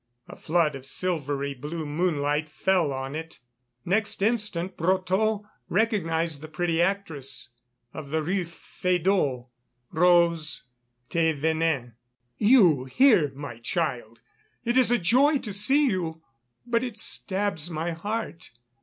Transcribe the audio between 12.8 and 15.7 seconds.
here, my child! It is a joy to